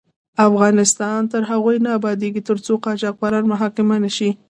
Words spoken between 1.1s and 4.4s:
تر هغو نه ابادیږي، ترڅو قاچاقبران محاکمه نشي.